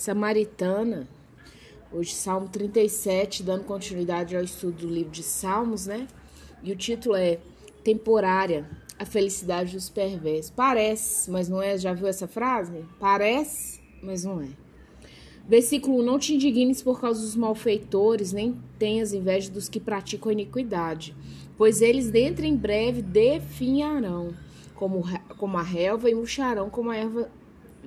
Samaritana. 0.00 1.06
Hoje, 1.92 2.14
Salmo 2.14 2.48
37, 2.48 3.42
dando 3.42 3.64
continuidade 3.64 4.34
ao 4.34 4.42
estudo 4.42 4.86
do 4.86 4.88
livro 4.88 5.10
de 5.10 5.22
Salmos, 5.22 5.84
né? 5.86 6.08
E 6.62 6.72
o 6.72 6.76
título 6.76 7.16
é 7.16 7.38
Temporária, 7.84 8.66
a 8.98 9.04
felicidade 9.04 9.74
dos 9.74 9.90
perversos. 9.90 10.50
Parece, 10.56 11.30
mas 11.30 11.50
não 11.50 11.60
é. 11.60 11.76
Já 11.76 11.92
viu 11.92 12.06
essa 12.06 12.26
frase? 12.26 12.82
Parece, 12.98 13.78
mas 14.02 14.24
não 14.24 14.40
é. 14.40 14.48
Versículo 15.46 15.98
1: 15.98 16.02
Não 16.02 16.18
te 16.18 16.34
indignes 16.34 16.80
por 16.82 16.98
causa 16.98 17.20
dos 17.20 17.36
malfeitores, 17.36 18.32
nem 18.32 18.58
tenhas 18.78 19.12
inveja 19.12 19.50
dos 19.50 19.68
que 19.68 19.78
praticam 19.78 20.32
iniquidade, 20.32 21.14
pois 21.58 21.82
eles 21.82 22.10
dentro 22.10 22.46
em 22.46 22.56
breve 22.56 23.02
definharão, 23.02 24.32
como, 24.74 25.04
como 25.36 25.58
a 25.58 25.62
relva, 25.62 26.08
e 26.08 26.14
murcharão 26.14 26.70
como 26.70 26.90
a 26.90 26.96
erva 26.96 27.30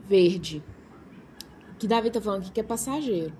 verde. 0.07 0.61
Que 1.83 1.87
Davi 1.89 2.07
está 2.07 2.21
falando 2.21 2.43
aqui 2.43 2.51
que 2.51 2.61
é 2.61 2.63
passageiro. 2.63 3.33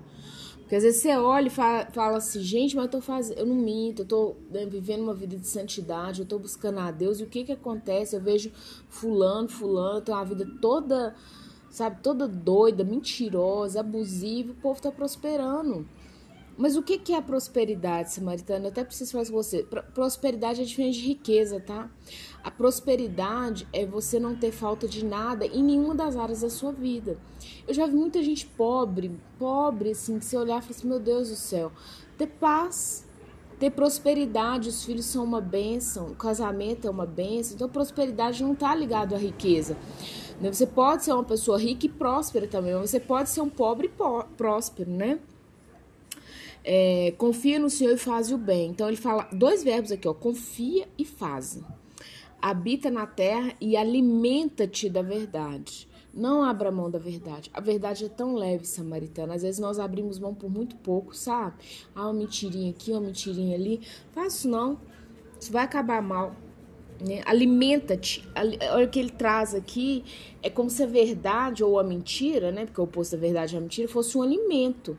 Porque 0.58 0.76
às 0.76 0.82
vezes 0.82 1.00
você 1.00 1.16
olha 1.16 1.46
e 1.46 1.50
fala, 1.50 1.88
fala 1.94 2.18
assim, 2.18 2.42
gente, 2.42 2.76
mas 2.76 2.84
eu 2.84 2.90
tô 2.90 3.00
fazendo, 3.00 3.38
eu 3.38 3.46
não 3.46 3.54
minto, 3.54 4.02
eu 4.02 4.06
tô 4.06 4.36
né, 4.50 4.66
vivendo 4.66 5.00
uma 5.00 5.14
vida 5.14 5.34
de 5.34 5.48
santidade, 5.48 6.20
eu 6.20 6.26
tô 6.26 6.38
buscando 6.38 6.78
a 6.78 6.90
Deus, 6.90 7.20
e 7.20 7.22
o 7.22 7.26
que 7.26 7.42
que 7.42 7.52
acontece? 7.52 8.14
Eu 8.14 8.20
vejo 8.20 8.52
fulano, 8.90 9.48
fulano, 9.48 10.02
tem 10.02 10.14
uma 10.14 10.26
vida 10.26 10.46
toda 10.60 11.14
sabe, 11.70 12.02
toda 12.02 12.28
doida, 12.28 12.84
mentirosa, 12.84 13.80
abusiva, 13.80 14.52
o 14.52 14.56
povo 14.56 14.76
está 14.76 14.92
prosperando. 14.92 15.88
Mas 16.56 16.76
o 16.76 16.82
que, 16.82 17.12
é 17.12 17.16
a 17.16 17.22
prosperidade, 17.22 18.12
samaritana? 18.12 18.66
Eu 18.66 18.70
até 18.70 18.84
preciso 18.84 19.12
falar 19.12 19.26
com 19.26 19.32
você. 19.32 19.64
Prosperidade 19.92 20.60
é 20.60 20.64
diferente 20.64 21.00
de 21.00 21.06
riqueza, 21.08 21.58
tá? 21.58 21.90
A 22.44 22.50
prosperidade 22.50 23.66
é 23.72 23.84
você 23.84 24.20
não 24.20 24.36
ter 24.36 24.52
falta 24.52 24.86
de 24.86 25.04
nada 25.04 25.46
em 25.46 25.62
nenhuma 25.62 25.94
das 25.94 26.16
áreas 26.16 26.42
da 26.42 26.50
sua 26.50 26.70
vida. 26.70 27.18
Eu 27.66 27.74
já 27.74 27.86
vi 27.86 27.94
muita 27.94 28.22
gente 28.22 28.46
pobre, 28.46 29.18
pobre, 29.36 29.90
assim, 29.90 30.18
que 30.18 30.24
você 30.24 30.36
olhar 30.36 30.58
e 30.58 30.62
falar 30.62 30.76
assim, 30.76 30.88
meu 30.88 31.00
Deus 31.00 31.28
do 31.28 31.34
céu, 31.34 31.72
ter 32.16 32.28
paz, 32.28 33.04
ter 33.58 33.70
prosperidade, 33.70 34.68
os 34.68 34.84
filhos 34.84 35.06
são 35.06 35.24
uma 35.24 35.40
bênção, 35.40 36.06
o 36.08 36.14
casamento 36.14 36.86
é 36.86 36.90
uma 36.90 37.06
bênção, 37.06 37.56
então 37.56 37.68
prosperidade 37.68 38.44
não 38.44 38.52
está 38.52 38.74
ligado 38.74 39.14
à 39.14 39.18
riqueza. 39.18 39.76
Né? 40.40 40.52
Você 40.52 40.66
pode 40.66 41.04
ser 41.04 41.12
uma 41.12 41.24
pessoa 41.24 41.58
rica 41.58 41.86
e 41.86 41.88
próspera 41.88 42.46
também, 42.46 42.74
mas 42.74 42.90
você 42.90 43.00
pode 43.00 43.30
ser 43.30 43.40
um 43.40 43.48
pobre 43.48 43.88
e 43.88 44.34
próspero, 44.36 44.90
né? 44.90 45.18
É, 46.64 47.12
confia 47.18 47.58
no 47.58 47.68
Senhor 47.68 47.92
e 47.92 47.98
faz 47.98 48.32
o 48.32 48.38
bem. 48.38 48.70
Então 48.70 48.88
ele 48.88 48.96
fala 48.96 49.28
dois 49.32 49.62
verbos 49.62 49.92
aqui, 49.92 50.08
ó, 50.08 50.14
confia 50.14 50.88
e 50.96 51.04
faz. 51.04 51.60
Habita 52.40 52.90
na 52.90 53.06
terra 53.06 53.54
e 53.60 53.76
alimenta-te 53.76 54.88
da 54.88 55.02
verdade. 55.02 55.88
Não 56.12 56.44
abra 56.44 56.70
mão 56.70 56.90
da 56.90 56.98
verdade. 56.98 57.50
A 57.52 57.60
verdade 57.60 58.04
é 58.04 58.08
tão 58.08 58.34
leve, 58.34 58.64
samaritana. 58.66 59.34
Às 59.34 59.42
vezes 59.42 59.58
nós 59.58 59.80
abrimos 59.80 60.18
mão 60.18 60.32
por 60.32 60.48
muito 60.48 60.76
pouco, 60.76 61.14
sabe? 61.14 61.56
Ah, 61.94 62.04
uma 62.04 62.12
mentirinha 62.12 62.70
aqui, 62.70 62.92
uma 62.92 63.00
mentirinha 63.00 63.56
ali. 63.56 63.80
Faço 64.12 64.48
não. 64.48 64.78
Isso 65.40 65.50
vai 65.50 65.64
acabar 65.64 66.00
mal. 66.00 66.36
Né? 67.04 67.20
Alimenta-te. 67.26 68.24
Olha 68.36 68.86
o 68.86 68.88
que 68.88 69.00
ele 69.00 69.10
traz 69.10 69.54
aqui 69.54 70.04
é 70.40 70.48
como 70.48 70.70
se 70.70 70.82
a 70.84 70.86
verdade 70.86 71.64
ou 71.64 71.80
a 71.80 71.82
mentira, 71.82 72.52
né? 72.52 72.64
Porque 72.64 72.80
o 72.80 72.84
oposto 72.84 73.16
da 73.16 73.20
verdade 73.20 73.56
é 73.56 73.58
a 73.58 73.60
mentira, 73.60 73.88
fosse 73.88 74.16
um 74.16 74.22
alimento. 74.22 74.96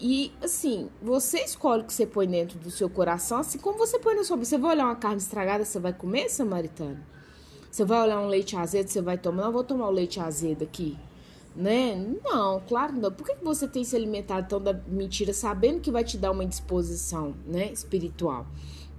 E 0.00 0.32
assim, 0.42 0.88
você 1.00 1.40
escolhe 1.40 1.82
o 1.82 1.84
que 1.84 1.92
você 1.92 2.06
põe 2.06 2.26
dentro 2.26 2.58
do 2.58 2.70
seu 2.70 2.90
coração, 2.90 3.38
assim 3.38 3.58
como 3.58 3.78
você 3.78 3.98
põe 3.98 4.14
na 4.14 4.24
sua. 4.24 4.36
Você 4.36 4.58
vai 4.58 4.72
olhar 4.72 4.86
uma 4.86 4.96
carne 4.96 5.18
estragada, 5.18 5.64
você 5.64 5.78
vai 5.78 5.92
comer, 5.92 6.28
samaritano? 6.28 6.98
Você 7.70 7.84
vai 7.84 8.02
olhar 8.02 8.20
um 8.20 8.28
leite 8.28 8.56
azedo, 8.56 8.88
você 8.88 9.02
vai 9.02 9.18
tomar? 9.18 9.44
Não, 9.44 9.52
vou 9.52 9.64
tomar 9.64 9.88
o 9.88 9.90
leite 9.90 10.20
azedo 10.20 10.62
aqui. 10.62 10.96
Né? 11.56 11.94
Não, 12.24 12.60
claro 12.60 12.92
não. 12.92 13.10
Por 13.10 13.26
que 13.26 13.36
você 13.42 13.66
tem 13.66 13.84
se 13.84 13.94
alimentado 13.96 14.48
tão 14.48 14.60
da 14.60 14.72
mentira, 14.72 15.32
sabendo 15.32 15.80
que 15.80 15.90
vai 15.90 16.04
te 16.04 16.18
dar 16.18 16.30
uma 16.30 16.44
indisposição 16.44 17.34
né, 17.46 17.72
espiritual? 17.72 18.46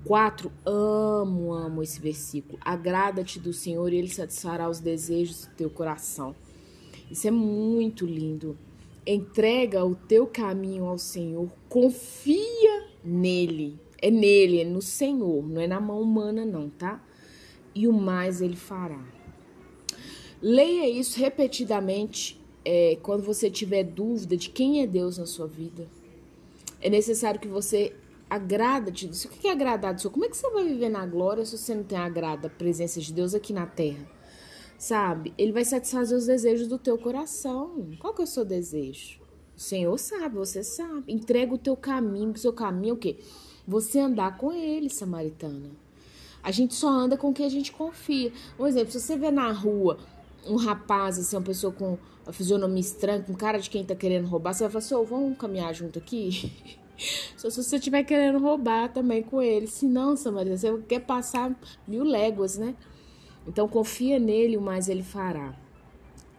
4. 0.06 0.52
Amo, 0.66 1.54
amo 1.54 1.82
esse 1.82 2.00
versículo. 2.00 2.60
Agrada-te 2.64 3.40
do 3.40 3.52
Senhor 3.52 3.92
e 3.92 3.98
Ele 3.98 4.10
satisfará 4.10 4.70
os 4.70 4.80
desejos 4.80 5.46
do 5.46 5.56
teu 5.56 5.70
coração. 5.70 6.36
Isso 7.10 7.28
é 7.28 7.32
muito 7.32 8.06
lindo. 8.06 8.58
Entrega 9.08 9.86
o 9.86 9.96
teu 9.96 10.26
caminho 10.26 10.86
ao 10.86 10.98
Senhor, 10.98 11.52
confia 11.70 12.88
nele. 13.04 13.80
É 14.02 14.10
nele, 14.10 14.62
é 14.62 14.66
no 14.66 14.82
Senhor, 14.82 15.48
não 15.48 15.62
é 15.62 15.68
na 15.68 15.80
mão 15.80 16.02
humana, 16.02 16.46
não, 16.46 16.70
tá? 16.70 17.04
E 17.74 17.88
o 17.88 17.94
mais 17.94 18.42
ele 18.42 18.56
fará. 18.56 19.04
Leia 20.42 20.90
isso 20.90 21.20
repetidamente 21.20 22.40
é, 22.64 22.98
quando 23.02 23.24
você 23.24 23.50
tiver 23.50 23.84
dúvida 23.84 24.36
de 24.36 24.50
quem 24.50 24.82
é 24.82 24.88
Deus 24.88 25.18
na 25.18 25.26
sua 25.26 25.48
vida. 25.48 25.88
É 26.82 26.90
necessário 26.90 27.40
que 27.40 27.48
você 27.48 27.94
agrada-te. 28.30 29.08
O 29.08 29.30
que 29.30 29.48
é 29.48 29.52
agradar 29.52 29.94
do 29.94 30.02
Senhor? 30.02 30.12
Como 30.12 30.26
é 30.26 30.30
que 30.30 30.38
você 30.38 30.50
vai 30.50 30.66
viver 30.66 30.90
na 30.90 31.06
glória 31.06 31.46
se 31.46 31.58
você 31.58 31.74
não 31.74 31.84
tem 31.84 31.98
agrada 31.98 32.48
a 32.48 32.50
presença 32.50 33.00
de 33.00 33.14
Deus 33.14 33.34
aqui 33.34 33.54
na 33.54 33.66
terra? 33.66 34.15
Sabe? 34.78 35.34
Ele 35.38 35.52
vai 35.52 35.66
satisfazer 35.66 36.18
os 36.18 36.26
desejos 36.26 36.68
do 36.68 36.78
teu 36.78 36.98
coração. 36.98 37.90
Qual 38.00 38.14
que 38.14 38.22
é 38.22 38.26
o 38.26 38.28
seu 38.28 38.44
desejo? 38.44 39.20
O 39.56 39.60
Senhor 39.60 39.98
sabe, 39.98 40.36
você 40.36 40.64
sabe. 40.64 41.14
Entrega 41.14 41.54
o 41.54 41.58
teu 41.58 41.78
caminho, 41.78 42.32
o 42.32 42.38
seu 42.38 42.52
caminho 42.52 42.92
é 42.92 42.94
o 42.94 42.98
quê? 42.98 43.18
Você 43.68 44.00
andar 44.00 44.38
com 44.38 44.52
ele, 44.52 44.90
samaritana. 44.90 45.72
A 46.44 46.52
gente 46.52 46.76
só 46.76 46.90
anda 46.90 47.18
com 47.18 47.34
quem 47.34 47.46
a 47.46 47.50
gente 47.50 47.72
confia. 47.72 48.32
Um 48.60 48.68
exemplo, 48.68 48.92
se 48.92 49.00
você 49.00 49.18
vê 49.18 49.32
na 49.32 49.52
rua 49.52 49.98
um 50.46 50.56
rapaz, 50.56 51.18
assim, 51.18 51.36
uma 51.36 51.42
pessoa 51.42 51.74
com 51.74 51.98
a 52.26 52.32
fisionomia 52.32 52.82
estranha, 52.82 53.24
com 53.24 53.34
cara 53.34 53.60
de 53.60 53.70
quem 53.70 53.84
tá 53.84 53.96
querendo 53.96 54.28
roubar, 54.28 54.54
você 54.54 54.64
vai 54.64 54.72
falar 54.72 54.86
assim, 54.86 54.96
oh, 54.96 55.04
vamos 55.04 55.38
caminhar 55.38 55.74
junto 55.74 55.98
aqui? 55.98 56.52
Só 57.36 57.50
se 57.50 57.64
você 57.64 57.78
estiver 57.78 58.04
querendo 58.04 58.40
roubar 58.40 58.94
também 58.94 59.24
com 59.24 59.42
ele. 59.42 59.68
Se 59.68 59.88
não, 59.88 60.16
Samaria, 60.16 60.58
você 60.58 60.78
quer 60.88 61.00
passar 61.00 61.54
mil 61.88 62.04
léguas, 62.04 62.58
né? 62.58 62.76
Então 63.48 63.68
confia 63.68 64.20
nele, 64.20 64.58
o 64.58 64.62
mais 64.62 64.90
ele 64.90 65.04
fará. 65.04 65.56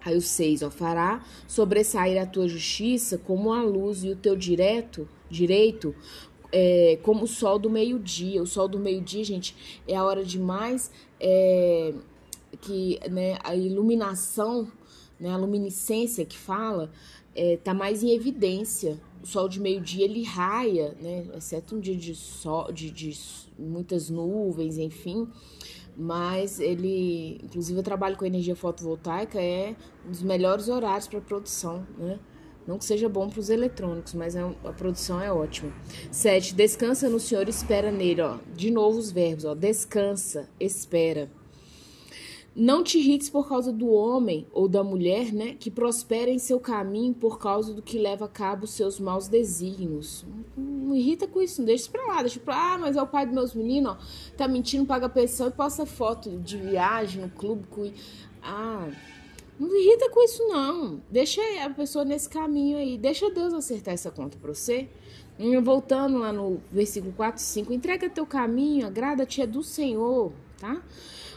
Aí 0.04 0.16
o 0.16 0.20
6, 0.20 0.62
ó, 0.62 0.70
fará 0.70 1.24
sobressair 1.48 2.20
a 2.20 2.26
tua 2.26 2.48
justiça 2.48 3.18
como 3.18 3.52
a 3.52 3.62
luz 3.62 4.04
e 4.04 4.10
o 4.10 4.16
teu 4.16 4.36
direto, 4.36 5.08
direito 5.28 5.94
é, 6.52 6.98
como 7.02 7.24
o 7.24 7.26
sol 7.26 7.58
do 7.58 7.68
meio-dia. 7.68 8.42
O 8.42 8.46
sol 8.46 8.68
do 8.68 8.78
meio-dia, 8.78 9.24
gente, 9.24 9.56
é 9.86 9.96
a 9.96 10.04
hora 10.04 10.24
de 10.24 10.38
mais 10.38 10.90
é, 11.18 11.92
que 12.60 13.00
né, 13.10 13.38
a 13.42 13.56
iluminação, 13.56 14.70
né, 15.18 15.30
a 15.30 15.36
luminescência 15.36 16.24
que 16.24 16.38
fala, 16.38 16.90
é, 17.34 17.56
tá 17.56 17.74
mais 17.74 18.02
em 18.02 18.10
evidência 18.10 18.98
o 19.26 19.28
sol 19.28 19.48
de 19.48 19.58
meio-dia 19.58 20.04
ele 20.04 20.22
raia, 20.22 20.96
né? 21.00 21.26
Exceto 21.36 21.74
um 21.74 21.80
dia 21.80 21.96
de 21.96 22.14
sol, 22.14 22.70
de, 22.70 22.92
de 22.92 23.18
muitas 23.58 24.08
nuvens, 24.08 24.78
enfim. 24.78 25.26
Mas 25.96 26.60
ele, 26.60 27.40
inclusive, 27.42 27.78
eu 27.78 27.82
trabalho 27.82 28.16
com 28.16 28.26
energia 28.26 28.54
fotovoltaica, 28.54 29.40
é 29.40 29.74
um 30.06 30.10
dos 30.10 30.22
melhores 30.22 30.68
horários 30.68 31.08
para 31.08 31.20
produção, 31.20 31.86
né? 31.96 32.18
Não 32.66 32.78
que 32.78 32.84
seja 32.84 33.08
bom 33.08 33.30
para 33.30 33.38
os 33.38 33.48
eletrônicos, 33.48 34.12
mas 34.12 34.34
é, 34.34 34.42
a 34.42 34.72
produção 34.72 35.20
é 35.20 35.32
ótima. 35.32 35.72
7. 36.10 36.54
Descansa 36.54 37.08
no 37.08 37.20
Senhor, 37.20 37.48
espera 37.48 37.92
nele, 37.92 38.20
ó. 38.20 38.38
De 38.54 38.70
novo 38.70 38.98
os 38.98 39.10
verbos, 39.12 39.44
ó. 39.44 39.54
Descansa, 39.54 40.48
espera. 40.58 41.30
Não 42.58 42.82
te 42.82 42.98
irrites 42.98 43.28
por 43.28 43.46
causa 43.46 43.70
do 43.70 43.90
homem 43.90 44.46
ou 44.50 44.66
da 44.66 44.82
mulher, 44.82 45.30
né, 45.30 45.54
que 45.60 45.70
prospera 45.70 46.30
em 46.30 46.38
seu 46.38 46.58
caminho 46.58 47.12
por 47.12 47.38
causa 47.38 47.74
do 47.74 47.82
que 47.82 47.98
leva 47.98 48.24
a 48.24 48.28
cabo 48.28 48.66
seus 48.66 48.98
maus 48.98 49.28
desígnios. 49.28 50.24
Não 50.56 50.96
irrita 50.96 51.28
com 51.28 51.42
isso, 51.42 51.60
não 51.60 51.66
deixa 51.66 51.82
isso 51.82 51.90
pra 51.90 52.06
lá, 52.06 52.22
deixa 52.22 52.40
pra 52.40 52.72
ah, 52.72 52.78
mas 52.78 52.96
é 52.96 53.02
o 53.02 53.06
pai 53.06 53.26
dos 53.26 53.34
meus 53.34 53.54
meninos, 53.54 53.92
ó, 53.92 53.98
tá 54.38 54.48
mentindo, 54.48 54.86
paga 54.86 55.06
pensão 55.06 55.48
e 55.48 55.50
posta 55.50 55.84
foto 55.84 56.30
de 56.38 56.56
viagem 56.56 57.20
no 57.20 57.28
clube 57.28 57.66
com... 57.66 57.92
Ah, 58.42 58.88
não 59.60 59.76
irrita 59.76 60.08
com 60.08 60.22
isso 60.22 60.42
não, 60.48 60.98
deixa 61.10 61.42
a 61.62 61.68
pessoa 61.68 62.06
nesse 62.06 62.26
caminho 62.26 62.78
aí, 62.78 62.96
deixa 62.96 63.30
Deus 63.30 63.52
acertar 63.52 63.92
essa 63.92 64.10
conta 64.10 64.38
pra 64.40 64.54
você. 64.54 64.88
Voltando 65.62 66.16
lá 66.16 66.32
no 66.32 66.58
versículo 66.72 67.12
4 67.12 67.38
e 67.38 67.44
5, 67.44 67.70
entrega 67.74 68.08
teu 68.08 68.24
caminho, 68.24 68.86
agrada-te 68.86 69.42
é 69.42 69.46
do 69.46 69.62
Senhor, 69.62 70.32
tá? 70.58 70.82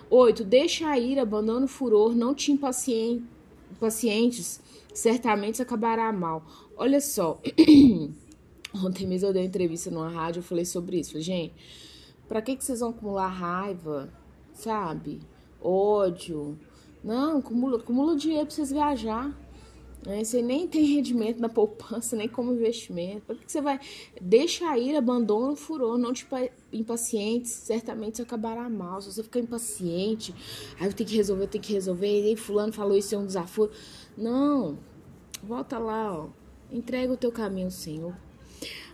8. 0.10 0.44
Deixa 0.44 0.88
a 0.88 0.98
ira, 0.98 1.22
abandona 1.22 1.66
o 1.66 1.70
furor, 1.70 2.16
não 2.16 2.34
te 2.34 2.52
impacientes, 2.52 3.30
certamente 4.94 5.62
acabará 5.62 6.12
mal. 6.12 6.44
Olha 6.76 7.00
só, 7.00 7.40
ontem 8.76 9.08
mesmo 9.08 9.30
eu 9.30 9.34
dei 9.34 9.44
uma 9.44 9.48
entrevista 9.48 9.92
numa 9.92 10.10
rádio, 10.10 10.40
eu 10.40 10.44
falei 10.44 10.66
sobre 10.66 11.00
isso. 11.00 11.12
Falei, 11.12 11.24
gente, 11.24 11.54
pra 12.28 12.42
que, 12.42 12.56
que 12.56 12.64
vocês 12.64 12.80
vão 12.80 12.90
acumular 12.90 13.28
raiva, 13.28 14.12
sabe? 14.54 15.20
Ódio. 15.62 16.58
Não, 17.04 17.38
acumula, 17.38 17.78
acumula 17.78 18.16
dinheiro 18.16 18.46
pra 18.46 18.56
vocês 18.56 18.72
viajar. 18.72 19.32
Você 20.04 20.42
nem 20.42 20.66
tem 20.66 20.86
rendimento 20.86 21.40
na 21.40 21.50
poupança, 21.50 22.16
nem 22.16 22.28
como 22.28 22.54
investimento. 22.54 23.22
Por 23.28 23.36
que 23.36 23.52
você 23.52 23.60
vai. 23.60 23.80
Deixa 24.22 24.70
a 24.70 24.78
ira, 24.78 25.00
abandona 25.00 25.52
o 25.52 25.56
furor, 25.58 25.98
não 25.98 26.14
te 26.14 26.26
impaciente, 26.72 27.50
certamente 27.50 28.18
você 28.18 28.24
acabará 28.24 28.70
mal. 28.70 29.02
Se 29.02 29.12
você 29.12 29.22
ficar 29.22 29.42
impaciente, 29.42 30.34
aí 30.80 30.88
eu 30.88 30.94
tenho 30.94 31.10
que 31.10 31.16
resolver, 31.16 31.44
eu 31.44 31.48
tenho 31.48 31.64
que 31.64 31.74
resolver, 31.74 32.32
e 32.32 32.36
fulano 32.38 32.72
falou 32.72 32.98
isso 32.98 33.14
é 33.14 33.18
um 33.18 33.26
desafio. 33.26 33.70
Não. 34.18 34.80
Volta 35.44 35.78
lá, 35.78 36.14
ó. 36.14 36.28
Entrega 36.72 37.12
o 37.12 37.18
teu 37.18 37.32
caminho 37.32 37.72
Senhor. 37.72 38.16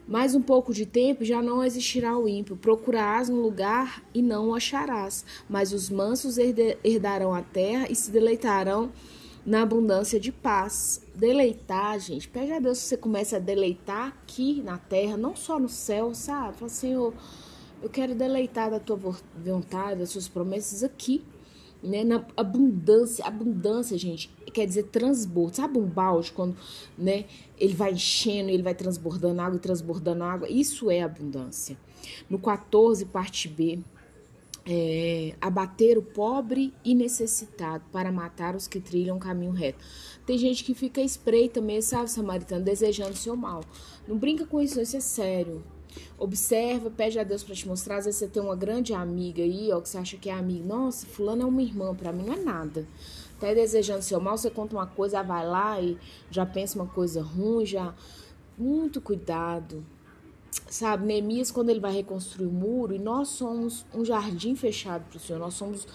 Mais 0.07 0.35
um 0.35 0.41
pouco 0.41 0.73
de 0.73 0.85
tempo 0.85 1.25
já 1.25 1.41
não 1.41 1.63
existirá 1.63 2.17
o 2.17 2.27
ímpio. 2.27 2.55
Procurarás 2.55 3.29
um 3.29 3.41
lugar 3.41 4.03
e 4.13 4.21
não 4.21 4.49
o 4.49 4.55
acharás. 4.55 5.25
Mas 5.49 5.73
os 5.73 5.89
mansos 5.89 6.37
herdarão 6.37 7.33
a 7.33 7.41
terra 7.41 7.87
e 7.89 7.95
se 7.95 8.11
deleitarão 8.11 8.91
na 9.45 9.61
abundância 9.61 10.19
de 10.19 10.31
paz. 10.31 11.01
Deleitar, 11.13 11.99
gente, 11.99 12.27
pede 12.27 12.51
a 12.51 12.59
Deus 12.59 12.81
que 12.81 12.87
você 12.87 12.97
comece 12.97 13.35
a 13.35 13.39
deleitar 13.39 14.07
aqui 14.07 14.61
na 14.61 14.77
terra, 14.77 15.15
não 15.17 15.35
só 15.35 15.59
no 15.59 15.69
céu, 15.69 16.13
sabe? 16.13 16.57
Fala, 16.57 16.69
Senhor, 16.69 17.13
eu 17.81 17.89
quero 17.89 18.15
deleitar 18.15 18.71
da 18.71 18.79
tua 18.79 18.97
vontade, 19.37 19.99
das 19.99 20.09
suas 20.09 20.27
promessas 20.27 20.83
aqui 20.83 21.23
né? 21.85 22.03
Na 22.03 22.25
abundância, 22.35 23.23
abundância, 23.25 23.97
gente, 23.97 24.29
quer 24.51 24.65
dizer 24.65 24.83
transbordo. 24.83 25.55
Sabe 25.57 25.77
um 25.77 25.85
balde 25.85 26.31
quando, 26.31 26.55
né, 26.97 27.25
ele 27.57 27.73
vai 27.73 27.93
enchendo, 27.93 28.49
ele 28.49 28.63
vai 28.63 28.73
transbordando 28.73 29.41
água 29.41 29.57
e 29.57 29.59
transbordando 29.59 30.23
água? 30.23 30.49
Isso 30.49 30.89
é 30.89 31.01
abundância. 31.01 31.77
No 32.29 32.39
14, 32.39 33.05
parte 33.05 33.47
B, 33.47 33.79
é, 34.67 35.35
abater 35.39 35.97
o 35.97 36.01
pobre 36.01 36.73
e 36.83 36.95
necessitado 36.95 37.83
para 37.91 38.11
matar 38.11 38.55
os 38.55 38.67
que 38.67 38.79
trilham 38.79 39.17
o 39.17 39.19
caminho 39.19 39.51
reto. 39.51 39.83
Tem 40.25 40.37
gente 40.37 40.63
que 40.63 40.73
fica 40.73 41.01
espreita 41.01 41.61
mesmo, 41.61 41.89
sabe, 41.89 42.09
samaritano, 42.09 42.65
desejando 42.65 43.15
seu 43.15 43.35
mal. 43.35 43.63
Não 44.07 44.17
brinca 44.17 44.45
com 44.45 44.59
isso, 44.59 44.81
isso 44.81 44.97
é 44.97 44.99
sério. 44.99 45.63
Observa, 46.17 46.89
pede 46.89 47.19
a 47.19 47.23
Deus 47.23 47.43
para 47.43 47.55
te 47.55 47.67
mostrar. 47.67 47.97
Às 47.97 48.05
vezes 48.05 48.19
você 48.19 48.27
tem 48.27 48.41
uma 48.41 48.55
grande 48.55 48.93
amiga 48.93 49.43
aí, 49.43 49.71
ó, 49.71 49.79
que 49.79 49.87
você 49.87 49.97
acha 49.97 50.17
que 50.17 50.29
é 50.29 50.33
amiga. 50.33 50.65
Nossa, 50.65 51.05
fulano 51.05 51.43
é 51.43 51.45
uma 51.45 51.61
irmã, 51.61 51.93
para 51.93 52.11
mim 52.11 52.25
não 52.25 52.33
é 52.33 52.37
nada. 52.37 52.87
Até 53.37 53.53
desejando 53.53 54.01
seu 54.01 54.19
mal, 54.19 54.37
você 54.37 54.49
conta 54.49 54.75
uma 54.75 54.87
coisa, 54.87 55.21
vai 55.21 55.45
lá 55.45 55.79
e 55.79 55.97
já 56.31 56.45
pensa 56.45 56.79
uma 56.79 56.87
coisa 56.87 57.21
ruim, 57.21 57.65
já. 57.65 57.93
Muito 58.57 58.99
cuidado. 58.99 59.85
Sabe, 60.75 61.05
Neemias, 61.05 61.51
quando 61.51 61.69
ele 61.69 61.79
vai 61.79 61.93
reconstruir 61.93 62.47
o 62.47 62.51
muro, 62.51 62.93
e 62.93 62.99
nós 62.99 63.29
somos 63.29 63.85
um 63.93 64.03
jardim 64.03 64.55
fechado 64.55 65.05
para 65.09 65.17
o 65.17 65.19
Senhor, 65.19 65.39
nós 65.39 65.53
somos, 65.53 65.87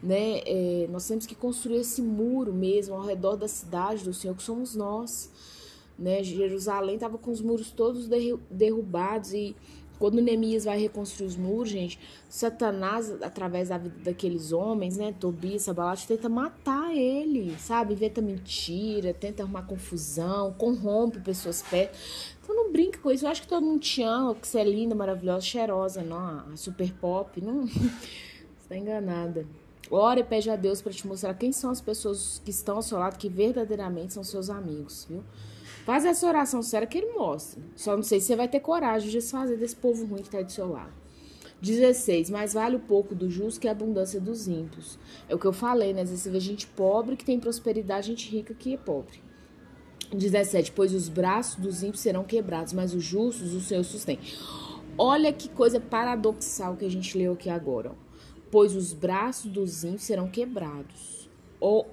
né, 0.00 0.40
é, 0.46 0.86
nós 0.90 1.08
temos 1.08 1.26
que 1.26 1.34
construir 1.34 1.78
esse 1.78 2.00
muro 2.00 2.52
mesmo 2.52 2.94
ao 2.94 3.02
redor 3.02 3.34
da 3.36 3.48
cidade 3.48 4.04
do 4.04 4.14
Senhor, 4.14 4.36
que 4.36 4.42
somos 4.42 4.76
nós 4.76 5.30
né? 5.98 6.22
Jerusalém 6.22 6.94
estava 6.94 7.18
com 7.18 7.30
os 7.30 7.40
muros 7.40 7.72
todos 7.72 8.08
derrubados 8.48 9.32
e 9.32 9.56
quando 9.98 10.22
Neemias 10.22 10.64
vai 10.64 10.78
reconstruir 10.78 11.26
os 11.26 11.34
muros, 11.34 11.70
gente, 11.70 11.98
Satanás, 12.28 13.10
através 13.20 13.68
da 13.68 13.78
vida 13.78 13.96
daqueles 14.04 14.52
homens, 14.52 14.96
né, 14.96 15.12
Tobias, 15.18 15.62
Sabalat, 15.62 16.06
tenta 16.06 16.28
matar 16.28 16.94
ele, 16.94 17.58
sabe? 17.58 17.94
Inventa 17.94 18.22
mentira, 18.22 19.12
tenta 19.12 19.42
arrumar 19.42 19.62
confusão, 19.62 20.52
corrompe 20.52 21.18
pessoas 21.18 21.62
perto. 21.62 21.98
Então 22.48 22.64
não 22.64 22.72
brinca 22.72 22.98
com 22.98 23.10
isso. 23.10 23.26
Eu 23.26 23.30
acho 23.30 23.42
que 23.42 23.48
todo 23.48 23.62
mundo 23.62 23.78
te 23.78 24.02
ama, 24.02 24.34
que 24.34 24.48
você 24.48 24.60
é 24.60 24.64
linda, 24.64 24.94
maravilhosa, 24.94 25.42
cheirosa, 25.42 26.00
não? 26.00 26.50
A 26.50 26.56
super 26.56 26.90
pop, 26.94 27.38
não. 27.42 27.66
você 27.68 28.68
tá 28.70 28.74
enganada. 28.74 29.46
Ora 29.90 30.20
e 30.20 30.24
pede 30.24 30.48
a 30.48 30.56
Deus 30.56 30.80
para 30.80 30.90
te 30.90 31.06
mostrar 31.06 31.34
quem 31.34 31.52
são 31.52 31.70
as 31.70 31.82
pessoas 31.82 32.40
que 32.42 32.50
estão 32.50 32.76
ao 32.76 32.82
seu 32.82 32.98
lado, 32.98 33.18
que 33.18 33.28
verdadeiramente 33.28 34.14
são 34.14 34.24
seus 34.24 34.48
amigos, 34.48 35.06
viu? 35.10 35.22
Faz 35.84 36.06
essa 36.06 36.26
oração 36.26 36.62
séria 36.62 36.88
que 36.88 36.96
ele 36.96 37.12
mostra. 37.12 37.62
Só 37.76 37.94
não 37.94 38.02
sei 38.02 38.18
se 38.18 38.28
você 38.28 38.36
vai 38.36 38.48
ter 38.48 38.60
coragem 38.60 39.08
de 39.08 39.18
desfazer 39.18 39.58
desse 39.58 39.76
povo 39.76 40.06
ruim 40.06 40.22
que 40.22 40.28
está 40.28 40.40
do 40.40 40.50
seu 40.50 40.70
lado. 40.72 40.92
16. 41.60 42.30
Mais 42.30 42.54
vale 42.54 42.76
o 42.76 42.80
pouco 42.80 43.14
do 43.14 43.28
justo 43.28 43.60
que 43.60 43.68
a 43.68 43.72
abundância 43.72 44.18
dos 44.18 44.48
ímpios. 44.48 44.98
É 45.28 45.34
o 45.34 45.38
que 45.38 45.46
eu 45.46 45.52
falei, 45.52 45.92
né? 45.92 46.00
Às 46.00 46.08
vezes 46.08 46.24
você 46.24 46.30
vê 46.30 46.40
gente 46.40 46.66
pobre 46.66 47.14
que 47.14 47.26
tem 47.26 47.38
prosperidade, 47.38 48.06
gente 48.06 48.30
rica 48.30 48.54
que 48.54 48.72
é 48.72 48.78
pobre. 48.78 49.27
17. 50.12 50.72
Pois 50.72 50.94
os 50.94 51.08
braços 51.08 51.56
dos 51.56 51.82
ímpios 51.82 52.00
serão 52.00 52.24
quebrados, 52.24 52.72
mas 52.72 52.94
os 52.94 53.04
justos 53.04 53.54
o 53.54 53.60
Senhor 53.60 53.84
sustém. 53.84 54.18
Olha 54.96 55.32
que 55.32 55.48
coisa 55.48 55.78
paradoxal 55.78 56.76
que 56.76 56.84
a 56.84 56.90
gente 56.90 57.16
leu 57.16 57.34
aqui 57.34 57.48
agora. 57.48 57.92
Pois 58.50 58.74
os 58.74 58.92
braços 58.92 59.50
dos 59.50 59.84
ímpios 59.84 60.02
serão 60.02 60.28
quebrados. 60.28 61.28
Ou 61.60 61.86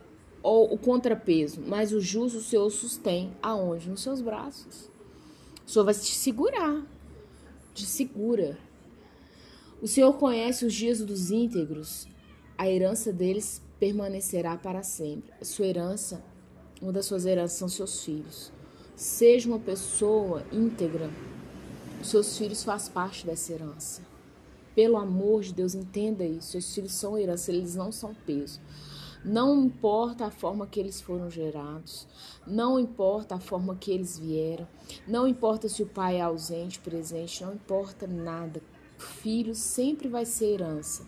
ou 0.45 0.71
o 0.71 0.77
contrapeso, 0.77 1.59
mas 1.65 1.91
o 1.91 1.99
justo 1.99 2.37
o 2.37 2.41
Senhor 2.41 2.69
sustém 2.69 3.35
aonde? 3.41 3.89
Nos 3.89 4.03
seus 4.03 4.21
braços. 4.21 4.91
O 5.65 5.71
Senhor 5.71 5.83
vai 5.83 5.93
te 5.95 6.13
segurar, 6.13 6.85
te 7.73 7.83
segura. 7.83 8.55
O 9.81 9.87
Senhor 9.87 10.13
conhece 10.13 10.63
os 10.63 10.71
dias 10.71 10.99
dos 11.03 11.31
íntegros, 11.31 12.07
a 12.55 12.69
herança 12.69 13.11
deles 13.11 13.59
permanecerá 13.79 14.55
para 14.55 14.83
sempre. 14.83 15.33
A 15.41 15.43
sua 15.43 15.65
herança, 15.65 16.23
uma 16.81 16.91
das 16.91 17.05
suas 17.05 17.25
heranças 17.25 17.57
são 17.57 17.67
seus 17.67 18.03
filhos. 18.03 18.51
Seja 18.95 19.47
uma 19.47 19.59
pessoa 19.59 20.43
íntegra, 20.51 21.09
seus 22.01 22.37
filhos 22.37 22.63
fazem 22.63 22.93
parte 22.93 23.25
dessa 23.25 23.53
herança. 23.53 24.01
Pelo 24.75 24.97
amor 24.97 25.41
de 25.41 25.53
Deus, 25.53 25.73
entenda 25.73 26.25
isso. 26.25 26.51
Seus 26.51 26.73
filhos 26.73 26.93
são 26.93 27.17
herança, 27.17 27.51
eles 27.51 27.75
não 27.75 27.91
são 27.91 28.13
peso. 28.25 28.59
Não 29.23 29.65
importa 29.65 30.27
a 30.27 30.31
forma 30.31 30.67
que 30.67 30.79
eles 30.79 31.01
foram 31.01 31.31
gerados, 31.31 32.07
não 32.45 32.79
importa 32.79 33.33
a 33.33 33.39
forma 33.39 33.75
que 33.75 33.89
eles 33.89 34.19
vieram, 34.19 34.67
não 35.07 35.27
importa 35.27 35.67
se 35.67 35.81
o 35.81 35.87
pai 35.87 36.17
é 36.17 36.21
ausente, 36.21 36.77
presente, 36.77 37.43
não 37.43 37.55
importa 37.55 38.05
nada. 38.05 38.61
Filho 38.99 39.55
sempre 39.55 40.07
vai 40.07 40.27
ser 40.27 40.53
herança. 40.53 41.07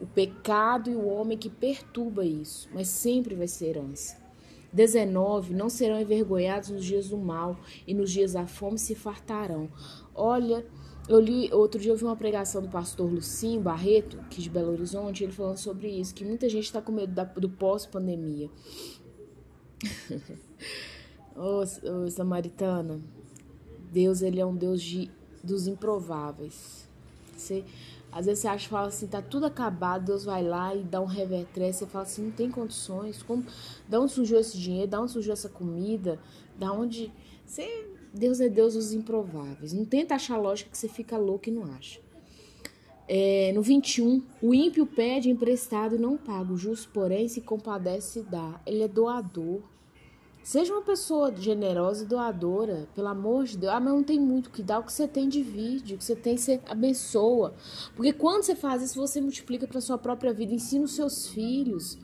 O 0.00 0.06
pecado 0.06 0.88
e 0.88 0.94
o 0.94 1.08
homem 1.08 1.36
que 1.36 1.50
perturba 1.50 2.24
isso, 2.24 2.68
mas 2.72 2.86
sempre 2.86 3.34
vai 3.34 3.48
ser 3.48 3.70
herança. 3.70 4.16
19. 4.72 5.54
Não 5.54 5.68
serão 5.68 6.00
envergonhados 6.00 6.70
nos 6.70 6.84
dias 6.84 7.08
do 7.08 7.16
mal, 7.16 7.58
e 7.86 7.94
nos 7.94 8.10
dias 8.10 8.32
da 8.32 8.46
fome 8.46 8.78
se 8.78 8.94
fartarão. 8.94 9.68
Olha, 10.14 10.64
eu 11.08 11.18
li, 11.18 11.50
outro 11.52 11.80
dia 11.80 11.90
eu 11.90 11.96
vi 11.96 12.04
uma 12.04 12.16
pregação 12.16 12.60
do 12.60 12.68
pastor 12.68 13.10
Lucinho 13.10 13.62
Barreto, 13.62 14.18
que 14.28 14.42
de 14.42 14.50
Belo 14.50 14.72
Horizonte, 14.72 15.24
ele 15.24 15.32
falando 15.32 15.56
sobre 15.56 15.88
isso, 15.88 16.14
que 16.14 16.24
muita 16.24 16.48
gente 16.48 16.64
está 16.64 16.82
com 16.82 16.92
medo 16.92 17.14
da, 17.14 17.24
do 17.24 17.48
pós-pandemia. 17.48 18.50
ô, 21.34 21.62
ô, 21.62 22.10
Samaritana, 22.10 23.00
Deus, 23.90 24.20
ele 24.20 24.38
é 24.38 24.44
um 24.44 24.54
Deus 24.54 24.82
de, 24.82 25.10
dos 25.42 25.66
improváveis. 25.66 26.86
Você, 27.34 27.64
às 28.10 28.26
vezes 28.26 28.40
você 28.40 28.48
acha, 28.48 28.68
fala 28.68 28.88
assim, 28.88 29.06
tá 29.06 29.20
tudo 29.22 29.46
acabado, 29.46 30.06
Deus 30.06 30.24
vai 30.24 30.42
lá 30.42 30.74
e 30.74 30.82
dá 30.82 31.00
um 31.00 31.06
revertré, 31.06 31.72
você 31.72 31.86
fala 31.86 32.04
assim, 32.04 32.24
não 32.24 32.30
tem 32.32 32.50
condições, 32.50 33.22
como, 33.22 33.44
da 33.88 34.00
onde 34.00 34.12
surgiu 34.12 34.38
esse 34.38 34.58
dinheiro, 34.58 34.90
da 34.90 35.00
onde 35.00 35.12
surgiu 35.12 35.32
essa 35.32 35.48
comida, 35.48 36.18
da 36.56 36.72
onde... 36.72 37.12
Você 37.44 37.86
Deus 38.12 38.40
é 38.40 38.48
Deus 38.48 38.74
dos 38.74 38.92
improváveis. 38.92 39.72
Não 39.72 39.84
tenta 39.84 40.14
achar 40.14 40.36
lógica 40.36 40.70
que 40.70 40.78
você 40.78 40.88
fica 40.88 41.16
louco 41.16 41.48
e 41.48 41.52
não 41.52 41.64
acha. 41.64 42.00
É, 43.06 43.52
no 43.54 43.62
21, 43.62 44.22
o 44.42 44.52
ímpio 44.52 44.86
pede 44.86 45.30
emprestado 45.30 45.96
e 45.96 45.98
não 45.98 46.16
paga. 46.16 46.52
O 46.52 46.56
justo, 46.56 46.90
porém, 46.92 47.28
se 47.28 47.40
compadece 47.40 48.20
e 48.20 48.22
dá. 48.22 48.60
Ele 48.66 48.82
é 48.82 48.88
doador. 48.88 49.62
Seja 50.48 50.72
uma 50.72 50.80
pessoa 50.80 51.30
generosa 51.36 52.04
e 52.04 52.06
doadora, 52.06 52.88
pelo 52.94 53.08
amor 53.08 53.44
de 53.44 53.58
Deus. 53.58 53.70
Ah, 53.70 53.78
mas 53.78 53.92
não 53.92 54.02
tem 54.02 54.18
muito 54.18 54.48
que 54.48 54.62
dar. 54.62 54.78
O 54.78 54.82
que 54.82 54.90
você 54.90 55.06
tem 55.06 55.28
divide, 55.28 55.94
o 55.94 55.98
que 55.98 56.04
você 56.04 56.16
tem 56.16 56.38
você 56.38 56.58
abençoa. 56.66 57.52
Porque 57.94 58.14
quando 58.14 58.44
você 58.44 58.56
faz 58.56 58.80
isso, 58.80 58.98
você 58.98 59.20
multiplica 59.20 59.66
para 59.66 59.78
sua 59.82 59.98
própria 59.98 60.32
vida. 60.32 60.54
Ensina 60.54 60.86
os 60.86 60.92
seus 60.92 61.26
filhos. 61.28 61.98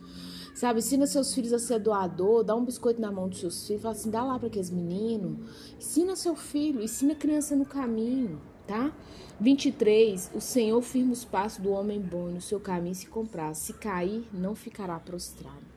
Sabe, 0.55 0.81
ensina 0.81 1.07
seus 1.07 1.33
filhos 1.33 1.55
a 1.55 1.59
ser 1.59 1.79
doador, 1.79 2.45
dá 2.45 2.55
um 2.55 2.67
biscoito 2.67 3.01
na 3.01 3.11
mão 3.11 3.31
dos 3.31 3.41
seus 3.41 3.67
filhos, 3.67 3.81
fala 3.81 3.95
assim, 3.95 4.11
dá 4.11 4.23
lá 4.23 4.39
para 4.39 4.49
aqueles 4.49 4.69
meninos. 4.69 5.39
Ensina 5.79 6.15
seu 6.15 6.37
filho, 6.37 6.83
ensina 6.83 7.15
a 7.15 7.17
criança 7.17 7.57
no 7.57 7.65
caminho, 7.65 8.39
tá? 8.67 8.93
23. 9.41 10.33
O 10.35 10.41
Senhor 10.43 10.83
firma 10.83 11.15
os 11.15 11.25
passos 11.25 11.61
do 11.61 11.71
homem 11.71 11.99
bom 11.99 12.27
no 12.27 12.43
seu 12.43 12.61
caminho 12.61 12.95
se 12.95 13.07
comprar. 13.07 13.55
Se 13.55 13.73
cair, 13.73 14.29
não 14.35 14.55
ficará 14.55 15.01
prostrado. 15.01 15.74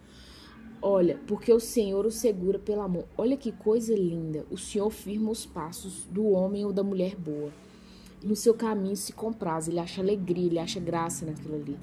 Olha, 0.82 1.20
porque 1.28 1.52
o 1.52 1.60
Senhor 1.60 2.06
o 2.06 2.12
segura 2.12 2.60
pela 2.60 2.88
mão. 2.88 3.06
Olha 3.18 3.36
que 3.36 3.52
coisa 3.52 3.96
linda. 3.96 4.46
O 4.52 4.58
Senhor 4.58 4.90
firma 4.90 5.32
os 5.32 5.46
passos 5.46 6.04
do 6.06 6.28
homem 6.30 6.66
ou 6.66 6.72
da 6.72 6.84
mulher 6.84 7.16
boa. 7.16 7.52
No 8.24 8.36
seu 8.36 8.54
caminho 8.54 8.96
se 8.96 9.12
compraz. 9.14 9.68
Ele 9.68 9.80
acha 9.80 10.02
alegria, 10.02 10.46
ele 10.46 10.60
acha 10.60 10.80
graça 10.80 11.26
naquilo 11.26 11.56
ali. 11.56 11.80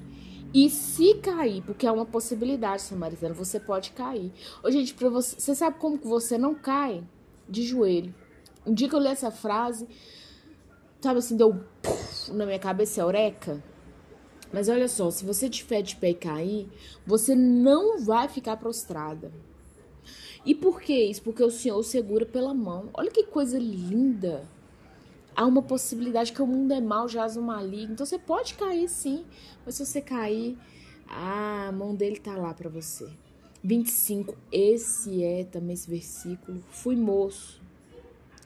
E 0.53 0.69
se 0.69 1.15
cair, 1.15 1.61
porque 1.63 1.85
é 1.85 1.91
uma 1.91 2.05
possibilidade, 2.05 2.81
Samaritana, 2.81 3.33
você 3.33 3.59
pode 3.59 3.91
cair. 3.91 4.31
Ô, 4.63 4.71
gente, 4.71 4.93
pra 4.93 5.09
você, 5.09 5.37
você 5.37 5.53
sabe 5.53 5.77
como 5.77 5.97
que 5.97 6.07
você 6.07 6.37
não 6.37 6.55
cai? 6.55 7.03
De 7.49 7.61
joelho. 7.63 8.15
Um 8.65 8.73
dia 8.73 8.87
que 8.87 8.95
eu 8.95 8.99
li 8.99 9.07
essa 9.07 9.29
frase, 9.29 9.85
sabe 11.01 11.19
assim, 11.19 11.35
deu 11.35 11.61
puff, 11.81 12.31
na 12.31 12.45
minha 12.45 12.57
cabeça, 12.57 13.01
eureka. 13.01 13.61
Mas 14.53 14.69
olha 14.69 14.87
só, 14.87 15.11
se 15.11 15.25
você 15.25 15.49
tiver 15.49 15.81
de 15.81 15.95
pé 15.95 16.11
e 16.11 16.15
cair, 16.15 16.69
você 17.05 17.35
não 17.35 17.99
vai 18.03 18.27
ficar 18.29 18.57
prostrada. 18.57 19.31
E 20.45 20.53
por 20.53 20.81
que 20.81 20.93
isso? 20.93 21.21
Porque 21.21 21.43
o 21.43 21.49
Senhor 21.49 21.81
segura 21.83 22.25
pela 22.25 22.53
mão. 22.53 22.89
Olha 22.93 23.09
que 23.09 23.23
coisa 23.23 23.57
linda 23.57 24.47
há 25.35 25.45
uma 25.45 25.61
possibilidade 25.61 26.31
que 26.31 26.41
o 26.41 26.47
mundo 26.47 26.73
é 26.73 26.79
mal, 26.79 27.09
jaz 27.09 27.35
no 27.35 27.41
maligno. 27.41 27.93
Então 27.93 28.05
você 28.05 28.17
pode 28.17 28.53
cair 28.53 28.87
sim, 28.87 29.25
mas 29.65 29.75
se 29.75 29.85
você 29.85 30.01
cair, 30.01 30.57
a 31.07 31.71
mão 31.73 31.93
dele 31.93 32.17
tá 32.17 32.35
lá 32.37 32.53
para 32.53 32.69
você. 32.69 33.07
25, 33.63 34.35
esse 34.51 35.23
é 35.23 35.43
também 35.43 35.73
esse 35.73 35.89
versículo. 35.89 36.63
Fui 36.69 36.95
moço, 36.95 37.59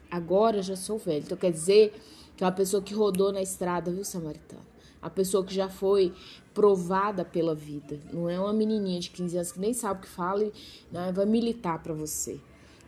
agora 0.09 0.61
já 0.61 0.75
sou 0.75 0.97
velho. 0.97 1.23
Então 1.25 1.37
quer 1.37 1.51
dizer 1.51 1.93
que 2.35 2.43
é 2.43 2.47
uma 2.47 2.53
pessoa 2.53 2.81
que 2.81 2.93
rodou 2.93 3.31
na 3.31 3.41
estrada, 3.41 3.91
viu, 3.91 4.03
samaritano? 4.03 4.69
A 5.01 5.09
pessoa 5.09 5.45
que 5.45 5.53
já 5.53 5.69
foi 5.69 6.13
provada 6.53 7.23
pela 7.23 7.55
vida. 7.55 7.99
Não 8.11 8.29
é 8.29 8.39
uma 8.39 8.51
menininha 8.53 8.99
de 8.99 9.09
15 9.11 9.37
anos 9.37 9.51
que 9.51 9.59
nem 9.59 9.73
sabe 9.73 9.99
o 9.99 10.03
que 10.03 10.09
fala 10.09 10.43
e 10.43 10.51
né, 10.91 11.11
vai 11.11 11.25
militar 11.25 11.81
para 11.81 11.93
você. 11.93 12.39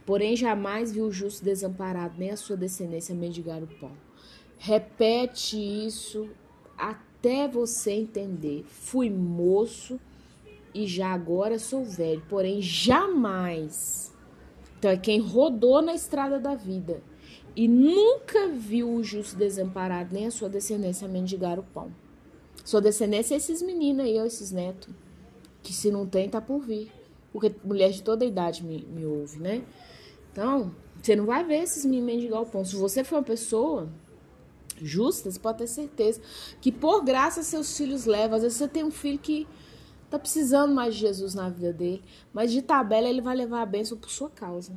Porém, 0.05 0.35
jamais 0.35 0.91
viu 0.91 1.05
o 1.05 1.11
justo 1.11 1.43
desamparado, 1.43 2.15
nem 2.17 2.31
a 2.31 2.37
sua 2.37 2.57
descendência 2.57 3.15
mendigar 3.15 3.63
o 3.63 3.67
pão. 3.79 3.91
Repete 4.57 5.57
isso 5.57 6.29
até 6.77 7.47
você 7.47 7.91
entender. 7.91 8.65
Fui 8.67 9.09
moço 9.09 9.99
e 10.73 10.87
já 10.87 11.13
agora 11.13 11.59
sou 11.59 11.85
velho, 11.85 12.23
porém 12.27 12.61
jamais. 12.61 14.13
Então 14.77 14.91
é 14.91 14.97
quem 14.97 15.19
rodou 15.19 15.81
na 15.81 15.93
estrada 15.93 16.39
da 16.39 16.55
vida 16.55 17.01
e 17.55 17.67
nunca 17.67 18.47
viu 18.47 18.89
o 18.89 19.03
justo 19.03 19.35
desamparado, 19.35 20.13
nem 20.13 20.25
a 20.25 20.31
sua 20.31 20.49
descendência 20.49 21.07
mendigar 21.07 21.59
o 21.59 21.63
pão. 21.63 21.91
Sua 22.63 22.81
descendência 22.81 23.33
é 23.33 23.37
esses 23.37 23.61
meninos 23.61 24.05
aí, 24.05 24.17
esses 24.17 24.51
netos, 24.51 24.93
que 25.63 25.73
se 25.73 25.91
não 25.91 26.05
tem, 26.05 26.29
tá 26.29 26.41
por 26.41 26.59
vir. 26.59 26.91
Porque 27.31 27.53
mulher 27.63 27.91
de 27.91 28.03
toda 28.03 28.25
idade 28.25 28.63
me, 28.63 28.83
me 28.83 29.05
ouve, 29.05 29.39
né? 29.39 29.63
Então, 30.31 30.73
você 31.01 31.15
não 31.15 31.25
vai 31.25 31.43
ver 31.43 31.63
esses 31.63 31.85
meninos 31.85 32.05
mendigar 32.05 32.41
o 32.41 32.45
pão. 32.45 32.63
Se 32.63 32.75
você 32.75 33.03
for 33.03 33.17
uma 33.17 33.23
pessoa 33.23 33.89
justa, 34.81 35.29
você 35.29 35.39
pode 35.39 35.59
ter 35.59 35.67
certeza 35.67 36.21
que 36.59 36.71
por 36.71 37.03
graça 37.03 37.43
seus 37.43 37.75
filhos 37.75 38.05
levam. 38.05 38.35
Às 38.37 38.43
vezes 38.43 38.57
você 38.57 38.67
tem 38.67 38.83
um 38.83 38.91
filho 38.91 39.19
que 39.19 39.47
tá 40.09 40.19
precisando 40.19 40.73
mais 40.73 40.95
de 40.95 41.01
Jesus 41.01 41.33
na 41.33 41.49
vida 41.49 41.71
dele, 41.71 42.03
mas 42.33 42.51
de 42.51 42.61
tabela 42.61 43.07
ele 43.07 43.21
vai 43.21 43.35
levar 43.35 43.61
a 43.61 43.65
bênção 43.65 43.97
por 43.97 44.09
sua 44.09 44.29
causa. 44.29 44.73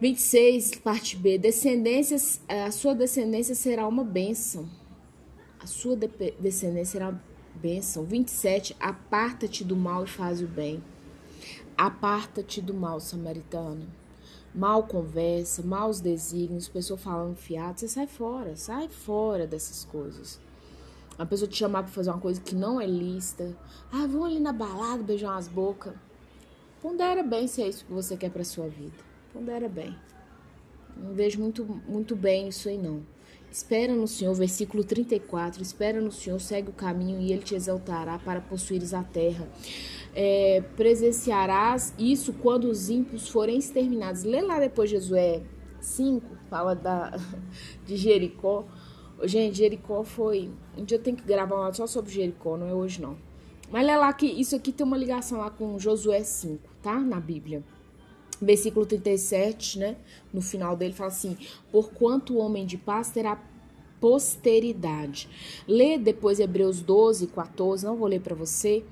26, 0.00 0.76
parte 0.76 1.16
B. 1.16 1.36
Descendências, 1.36 2.40
a 2.48 2.70
sua 2.70 2.94
descendência 2.94 3.54
será 3.54 3.86
uma 3.86 4.04
bênção. 4.04 4.68
A 5.62 5.66
sua 5.66 5.94
de 5.94 6.08
descendência 6.38 6.92
será 6.92 7.10
uma 7.10 7.22
bênção. 7.54 8.04
27, 8.04 8.74
aparta-te 8.80 9.62
do 9.62 9.76
mal 9.76 10.04
e 10.04 10.08
faz 10.08 10.40
o 10.40 10.46
bem. 10.46 10.82
Aparta-te 11.76 12.62
do 12.62 12.72
mal, 12.72 12.98
samaritano. 12.98 13.86
Mal 14.54 14.84
conversa, 14.84 15.62
maus 15.62 16.00
desígnios, 16.00 16.66
pessoa 16.66 16.98
falando 16.98 17.36
fiado, 17.36 17.78
você 17.78 17.88
sai 17.88 18.06
fora, 18.06 18.56
sai 18.56 18.88
fora 18.88 19.46
dessas 19.46 19.84
coisas. 19.84 20.40
A 21.18 21.26
pessoa 21.26 21.48
te 21.48 21.58
chamar 21.58 21.82
para 21.82 21.92
fazer 21.92 22.10
uma 22.10 22.18
coisa 22.18 22.40
que 22.40 22.54
não 22.54 22.80
é 22.80 22.86
lista. 22.86 23.54
Ah, 23.92 24.06
vamos 24.06 24.28
ali 24.28 24.40
na 24.40 24.54
balada 24.54 25.02
beijar 25.02 25.32
umas 25.32 25.46
bocas. 25.46 25.92
Pondera 26.80 27.22
bem 27.22 27.46
se 27.46 27.62
é 27.62 27.68
isso 27.68 27.84
que 27.84 27.92
você 27.92 28.16
quer 28.16 28.30
para 28.30 28.42
sua 28.42 28.66
vida. 28.66 28.96
Pondera 29.30 29.68
bem. 29.68 29.94
Não 30.96 31.12
vejo 31.12 31.38
muito, 31.38 31.64
muito 31.86 32.16
bem 32.16 32.48
isso 32.48 32.70
aí, 32.70 32.78
não. 32.78 33.02
Espera 33.50 33.94
no 33.94 34.06
Senhor, 34.06 34.32
versículo 34.34 34.84
34. 34.84 35.60
Espera 35.60 36.00
no 36.00 36.12
Senhor, 36.12 36.40
segue 36.40 36.70
o 36.70 36.72
caminho 36.72 37.20
e 37.20 37.32
ele 37.32 37.42
te 37.42 37.54
exaltará 37.54 38.18
para 38.18 38.40
possuires 38.40 38.94
a 38.94 39.02
terra. 39.02 39.48
É, 40.14 40.62
presenciarás 40.76 41.92
isso 41.98 42.32
quando 42.32 42.64
os 42.64 42.88
ímpios 42.88 43.28
forem 43.28 43.58
exterminados. 43.58 44.22
Lê 44.22 44.40
lá 44.40 44.60
depois 44.60 44.88
Josué 44.88 45.42
5, 45.80 46.26
fala 46.48 46.74
da, 46.74 47.18
de 47.84 47.96
Jericó. 47.96 48.64
Gente, 49.24 49.58
Jericó 49.58 50.04
foi. 50.04 50.50
Um 50.76 50.84
dia 50.84 50.96
eu 50.96 51.02
tenho 51.02 51.16
que 51.16 51.24
gravar 51.24 51.56
uma 51.56 51.72
só 51.72 51.88
sobre 51.88 52.12
Jericó, 52.12 52.56
não 52.56 52.68
é 52.68 52.74
hoje 52.74 53.02
não. 53.02 53.18
Mas 53.68 53.84
lê 53.84 53.96
lá 53.96 54.12
que 54.12 54.26
isso 54.26 54.54
aqui 54.54 54.72
tem 54.72 54.86
uma 54.86 54.96
ligação 54.96 55.38
lá 55.38 55.50
com 55.50 55.78
Josué 55.78 56.22
5, 56.22 56.60
tá? 56.82 56.98
Na 57.00 57.18
Bíblia 57.18 57.64
versículo 58.40 58.86
37, 58.86 59.78
né? 59.78 59.96
No 60.32 60.40
final 60.40 60.76
dele 60.76 60.92
fala 60.92 61.08
assim: 61.08 61.36
Porquanto 61.70 62.34
o 62.34 62.38
homem 62.38 62.66
de 62.66 62.76
paz 62.76 63.10
terá 63.10 63.36
posteridade. 64.00 65.28
Lê 65.68 65.98
depois 65.98 66.40
Hebreus 66.40 66.80
12, 66.80 67.26
14, 67.28 67.84
não 67.84 67.96
vou 67.96 68.08
ler 68.08 68.20
para 68.20 68.34
você. 68.34 68.82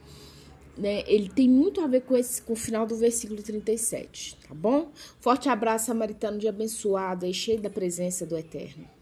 Né? 0.77 1.03
Ele 1.07 1.29
tem 1.29 1.49
muito 1.49 1.81
a 1.81 1.87
ver 1.87 2.03
com, 2.03 2.17
esse, 2.17 2.41
com 2.43 2.53
o 2.53 2.57
final 2.57 2.87
do 2.87 2.95
versículo 2.95 3.43
37, 3.43 4.37
tá 4.47 4.55
bom? 4.55 4.93
Forte 5.19 5.49
abraço, 5.49 5.87
samaritano 5.87 6.39
de 6.39 6.47
abençoado, 6.47 7.27
aí 7.27 7.35
cheio 7.35 7.61
da 7.61 7.69
presença 7.69 8.25
do 8.25 8.37
Eterno. 8.37 8.98